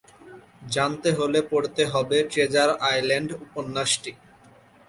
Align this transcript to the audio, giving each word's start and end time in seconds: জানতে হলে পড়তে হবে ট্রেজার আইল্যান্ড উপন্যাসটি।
জানতে 0.73 1.09
হলে 1.17 1.39
পড়তে 1.51 1.83
হবে 1.93 2.17
ট্রেজার 2.31 2.69
আইল্যান্ড 2.89 3.29
উপন্যাসটি। 3.45 4.11